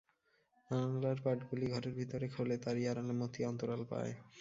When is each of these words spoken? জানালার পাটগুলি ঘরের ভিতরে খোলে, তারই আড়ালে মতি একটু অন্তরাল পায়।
জানালার 0.69 1.17
পাটগুলি 1.23 1.65
ঘরের 1.67 1.93
ভিতরে 1.93 2.27
খোলে, 2.29 2.55
তারই 2.57 2.83
আড়ালে 2.87 3.13
মতি 3.13 3.39
একটু 3.39 3.49
অন্তরাল 3.51 3.81
পায়। 3.89 4.13